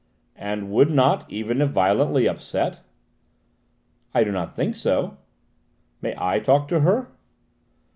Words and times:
"And 0.39 0.71
would 0.71 0.89
not, 0.89 1.29
even 1.31 1.61
if 1.61 1.69
violently 1.69 2.27
upset?" 2.27 2.79
"I 4.15 4.23
do 4.23 4.31
not 4.31 4.55
think 4.55 4.75
so." 4.75 5.17
"May 6.01 6.15
I 6.17 6.39
talk 6.39 6.67
to 6.69 6.79
her?" 6.79 7.11